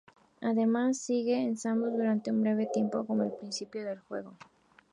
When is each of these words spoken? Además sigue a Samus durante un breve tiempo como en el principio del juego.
Además 0.41 0.97
sigue 0.97 1.47
a 1.47 1.55
Samus 1.55 1.91
durante 1.93 2.31
un 2.31 2.41
breve 2.41 2.65
tiempo 2.65 3.05
como 3.05 3.21
en 3.21 3.29
el 3.29 3.35
principio 3.37 3.85
del 3.85 3.99
juego. 3.99 4.33